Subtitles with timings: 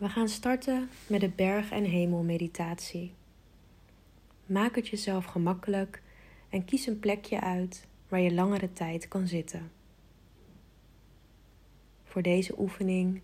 [0.00, 3.12] We gaan starten met de berg- en hemelmeditatie.
[4.46, 6.02] Maak het jezelf gemakkelijk
[6.48, 9.70] en kies een plekje uit waar je langere tijd kan zitten.
[12.04, 13.20] Voor deze oefening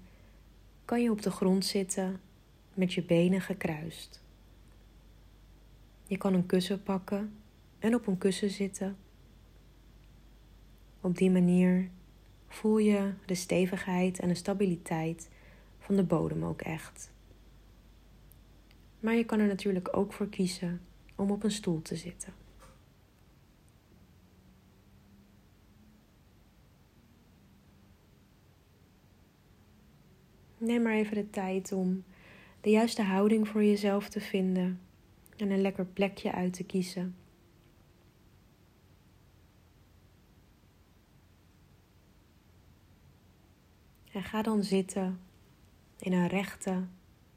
[0.85, 2.21] kan je op de grond zitten
[2.75, 4.22] met je benen gekruist.
[6.06, 7.33] Je kan een kussen pakken
[7.79, 8.97] en op een kussen zitten.
[11.01, 11.90] Op die manier
[12.49, 15.29] voel je de stevigheid en de stabiliteit
[15.87, 17.13] van de bodem ook echt.
[19.01, 20.81] Maar je kan er natuurlijk ook voor kiezen
[21.15, 22.33] om op een stoel te zitten.
[30.59, 32.05] Neem maar even de tijd om
[32.61, 34.80] de juiste houding voor jezelf te vinden
[35.37, 37.16] en een lekker plekje uit te kiezen.
[44.13, 45.26] En ga dan zitten
[45.99, 46.85] in een rechte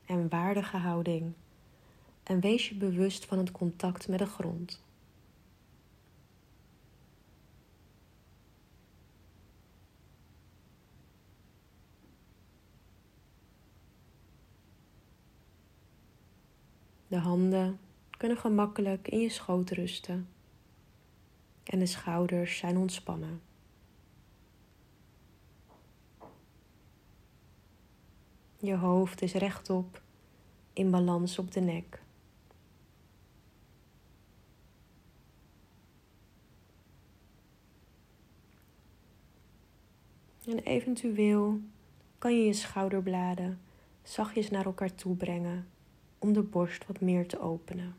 [0.06, 1.34] en waardige houding
[2.24, 4.84] en wees je bewust van het contact met de grond.
[17.08, 17.80] De handen
[18.18, 20.30] kunnen gemakkelijk in je schoot rusten
[21.64, 23.49] en de schouders zijn ontspannen.
[28.62, 30.02] Je hoofd is rechtop
[30.74, 32.02] in balans op de nek.
[40.46, 41.60] En eventueel
[42.18, 43.60] kan je je schouderbladen
[44.04, 45.68] zachtjes naar elkaar toe brengen
[46.18, 47.96] om de borst wat meer te openen.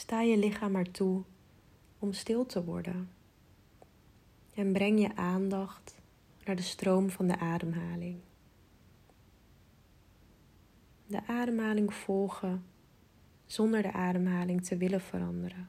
[0.00, 1.22] Sta je lichaam maar toe
[1.98, 3.10] om stil te worden.
[4.54, 5.94] En breng je aandacht
[6.44, 8.20] naar de stroom van de ademhaling.
[11.06, 12.64] De ademhaling volgen
[13.46, 15.68] zonder de ademhaling te willen veranderen.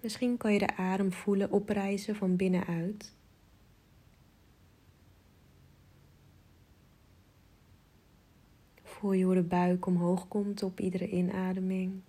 [0.00, 3.14] Misschien kan je de adem voelen oprijzen van binnenuit.
[9.04, 12.00] Voel je hoe de buik omhoog komt op iedere inademing.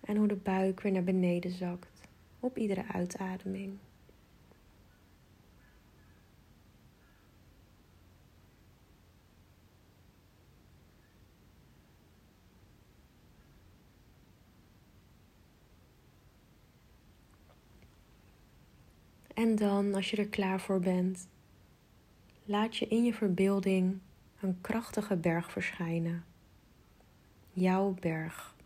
[0.00, 2.00] En hoe de buik weer naar beneden zakt
[2.40, 3.78] op iedere uitademing.
[19.34, 21.28] En dan, als je er klaar voor bent,
[22.44, 24.00] laat je in je verbeelding
[24.40, 26.24] een krachtige berg verschijnen.
[27.52, 28.56] Jouw berg.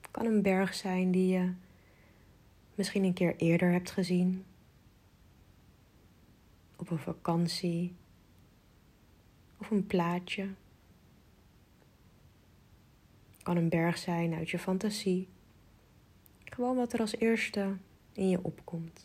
[0.00, 1.52] Het kan een berg zijn die je
[2.74, 4.44] misschien een keer eerder hebt gezien.
[6.76, 7.94] Op een vakantie.
[9.58, 10.48] Of een plaatje
[13.42, 15.28] kan een berg zijn uit je fantasie.
[16.44, 17.76] Gewoon wat er als eerste
[18.12, 19.04] in je opkomt.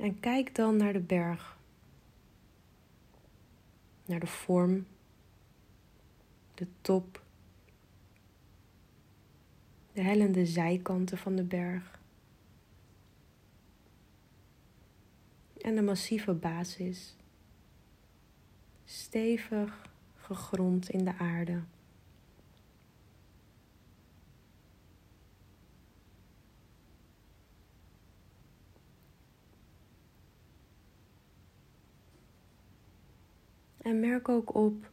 [0.00, 1.58] En kijk dan naar de berg.
[4.06, 4.86] Naar de vorm,
[6.54, 7.22] de top,
[9.92, 11.98] de hellende zijkanten van de berg.
[15.62, 17.16] en de massieve basis.
[18.84, 21.60] Stevig gegrond in de aarde.
[33.82, 34.90] En merk ook op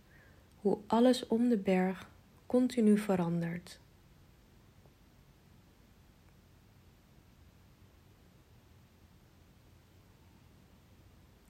[0.62, 2.10] hoe alles om de berg
[2.46, 3.80] continu verandert.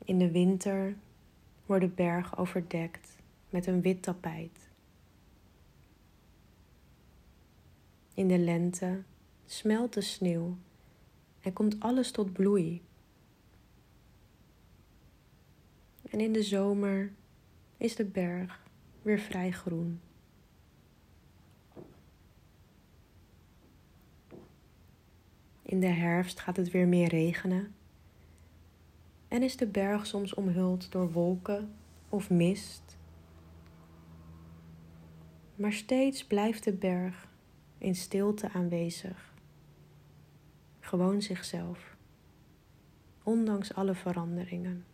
[0.04, 0.95] In de winter
[1.66, 3.18] wordt de berg overdekt
[3.50, 4.69] met een wit tapijt.
[8.13, 9.04] In de lente
[9.45, 10.57] smelt de sneeuw
[11.42, 12.81] en komt alles tot bloei.
[16.10, 17.12] En in de zomer
[17.77, 18.63] is de berg
[19.01, 20.01] weer vrij groen.
[25.62, 27.75] In de herfst gaat het weer meer regenen
[29.27, 31.74] En is de berg soms omhuld door wolken
[32.09, 32.97] of mist.
[35.56, 37.27] Maar steeds blijft de berg
[37.77, 39.33] in stilte aanwezig.
[40.79, 41.95] Gewoon zichzelf,
[43.24, 44.85] ondanks alle veranderingen.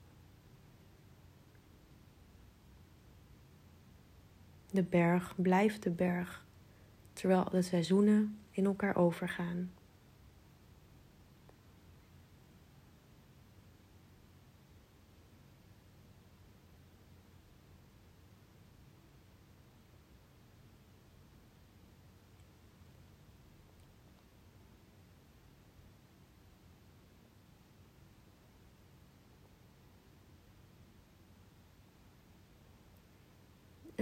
[4.74, 6.46] De berg blijft de berg,
[7.14, 9.72] terwijl de seizoenen in elkaar overgaan.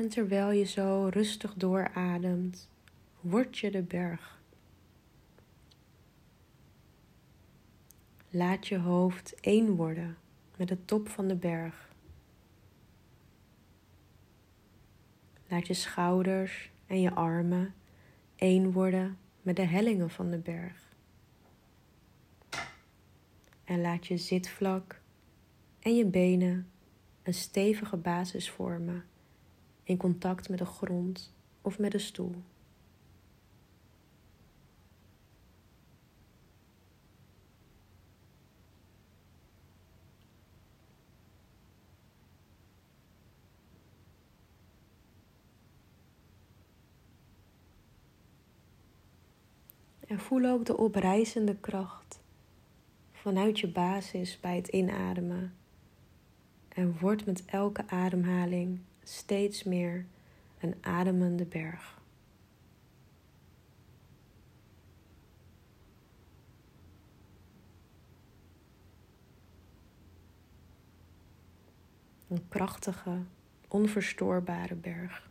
[0.02, 2.70] En terwijl je zo rustig doorademt,
[3.20, 4.42] word je de berg.
[8.30, 10.18] Laat je hoofd één worden
[10.58, 11.90] met de top van de berg.
[15.48, 17.74] Laat je schouders en je armen
[18.36, 20.90] één worden met de hellingen van de berg.
[23.64, 25.02] En laat je zitvlak
[25.80, 26.70] en je benen
[27.24, 29.10] een stevige basis vormen
[29.92, 32.36] in contact met de grond of met de stoel.
[50.08, 52.20] En voel ook de oprijzende kracht
[53.12, 55.56] vanuit je basis bij het inademen.
[56.70, 60.06] En word met elke ademhaling steeds meer
[60.60, 62.00] een ademende berg.
[72.28, 73.18] Een prachtige,
[73.68, 75.31] onverstoorbare berg.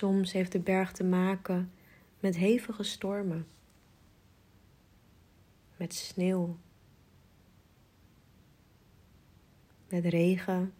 [0.00, 1.72] Soms heeft de berg te maken
[2.20, 3.46] met hevige stormen,
[5.76, 6.58] met sneeuw,
[9.88, 10.72] met regen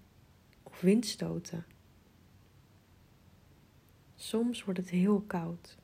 [0.62, 1.66] of windstoten.
[4.14, 5.78] Soms wordt het heel koud.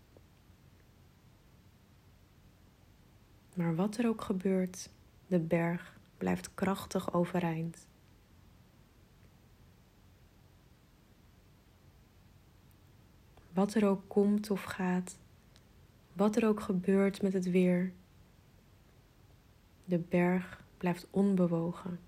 [3.54, 4.90] Maar wat er ook gebeurt,
[5.26, 7.86] de berg blijft krachtig overeind.
[13.56, 15.18] Wat er ook komt of gaat,
[16.12, 17.92] wat er ook gebeurt met het weer,
[19.84, 22.00] de berg blijft onbewogen.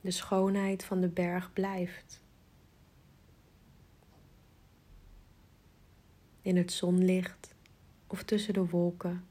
[0.00, 2.22] De schoonheid van de berg blijft.
[6.42, 7.54] In het zonlicht
[8.06, 9.24] of tussen de wolken.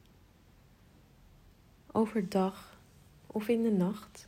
[1.91, 2.70] Overdag
[3.31, 4.27] of in de nacht.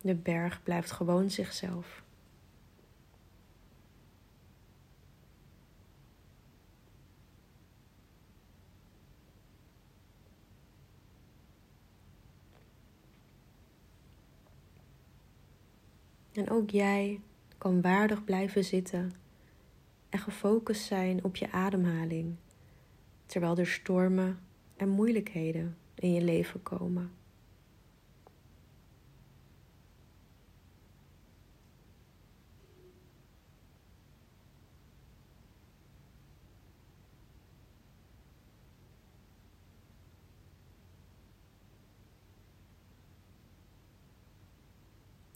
[0.00, 2.02] De berg blijft gewoon zichzelf.
[16.32, 17.20] En ook jij
[17.58, 19.12] kan waardig blijven zitten
[20.08, 22.36] en gefocust zijn op je ademhaling,
[23.26, 24.38] terwijl er stormen
[24.76, 27.10] en moeilijkheden in je leven komen.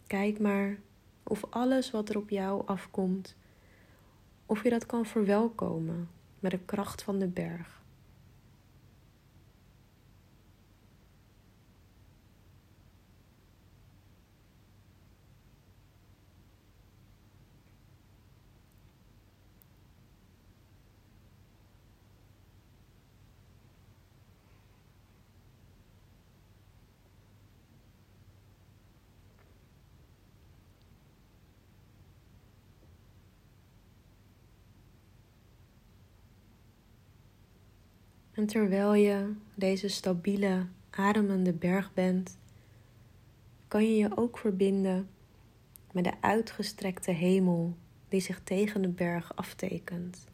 [0.07, 0.79] Kijk maar
[1.23, 3.37] of alles wat er op jou afkomt,
[4.47, 7.84] of je dat kan verwelkomen met de kracht van de berg.
[38.35, 42.39] En terwijl je deze stabiele, ademende berg bent,
[43.69, 45.09] kan je je ook verbinden
[45.93, 47.77] met de uitgestrekte hemel
[48.09, 50.29] die zich tegen de berg aftekent.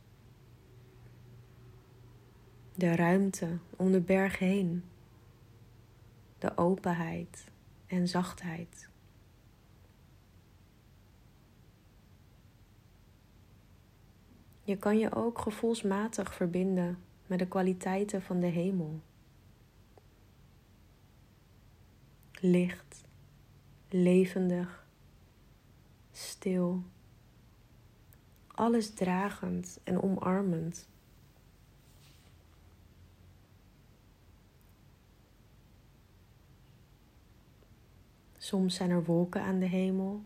[2.75, 4.85] De ruimte om de berg heen,
[6.39, 7.45] de openheid
[7.87, 8.89] en zachtheid.
[14.63, 16.99] Je kan je ook gevoelsmatig verbinden
[17.31, 19.01] met de kwaliteiten van de hemel.
[22.41, 23.05] Licht,
[23.89, 24.87] levendig,
[26.13, 26.83] stil,
[28.47, 30.89] alles dragend en omarmend.
[38.37, 40.23] Soms zijn er wolken aan de hemel.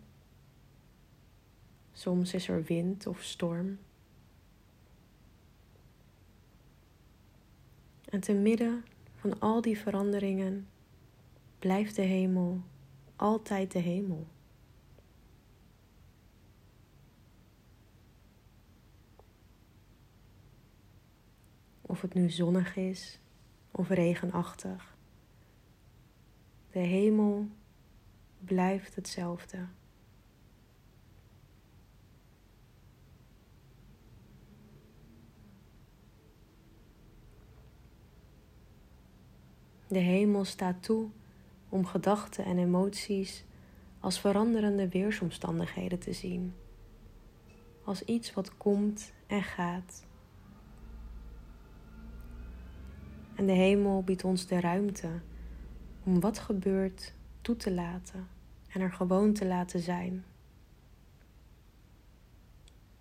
[1.93, 3.79] Soms is er wind of storm.
[8.14, 10.68] En te midden van al die veranderingen
[11.59, 12.62] blijft de hemel
[13.16, 14.26] altijd de hemel.
[21.80, 23.21] Of het nu zonnig is
[23.71, 24.97] of regenachtig.
[26.71, 27.49] De hemel
[28.38, 29.66] blijft hetzelfde.
[39.88, 41.09] De hemel staat toe
[41.69, 43.45] om gedachten en emoties
[44.00, 46.55] als veranderende weersomstandigheden te zien,
[47.85, 50.05] als iets wat komt en gaat.
[53.35, 55.09] En de hemel biedt ons de ruimte
[56.05, 58.29] om wat gebeurt toe te laten
[58.69, 60.25] en er gewoon te laten zijn.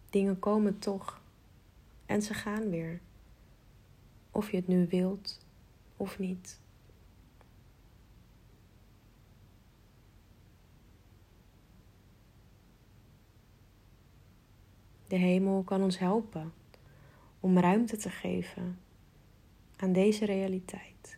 [0.10, 1.22] Dingen komen toch
[2.06, 3.00] en ze gaan weer,
[4.32, 5.40] of je het nu wilt
[5.98, 6.62] of niet.
[15.13, 16.53] De hemel kan ons helpen
[17.39, 18.79] om ruimte te geven
[19.75, 21.17] aan deze realiteit.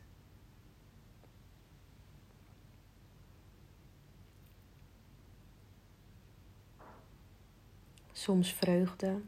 [8.11, 9.21] Soms vreugde,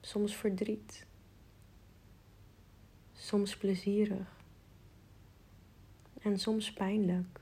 [0.00, 1.06] soms verdriet,
[3.12, 4.36] soms plezierig
[6.22, 7.39] en soms pijnlijk.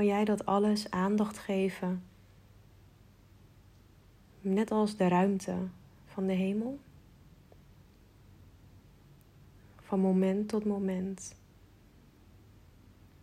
[0.00, 2.02] Kan jij dat alles aandacht geven,
[4.40, 5.56] net als de ruimte
[6.06, 6.78] van de hemel?
[9.80, 11.36] Van moment tot moment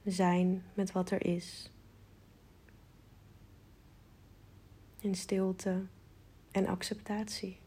[0.04, 1.72] zijn met wat er is.
[5.00, 5.86] in stilte
[6.52, 7.60] en acceptatie.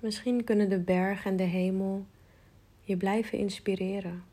[0.00, 2.06] Misschien kunnen de berg en de hemel
[2.80, 4.24] je blijven inspireren.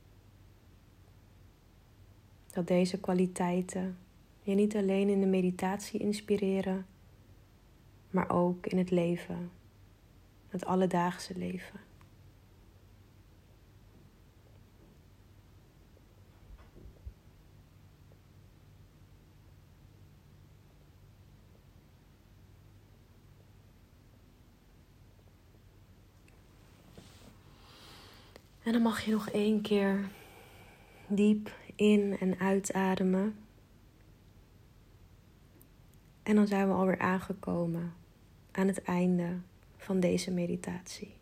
[2.52, 3.98] Dat deze kwaliteiten
[4.42, 6.86] je niet alleen in de meditatie inspireren,
[8.10, 9.52] maar ook in het leven,
[10.48, 11.80] het alledaagse leven.
[28.68, 30.10] En dan mag je nog één keer
[31.08, 33.36] diep in en uitademen.
[36.24, 37.94] En dan zijn we alweer aangekomen
[38.52, 39.40] aan het einde
[39.78, 41.14] van deze meditatie.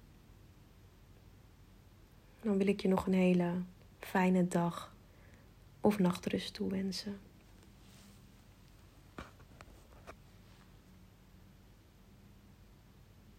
[2.41, 3.51] Dan wil ik je nog een hele
[3.99, 4.95] fijne dag
[5.81, 7.19] of nachtrust toewensen.